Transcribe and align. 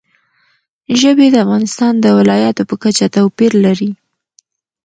ژبې 0.99 1.27
د 1.31 1.35
افغانستان 1.45 1.93
د 1.99 2.05
ولایاتو 2.17 2.63
په 2.69 2.75
کچه 2.83 3.05
توپیر 3.15 3.51
لري. 3.65 3.91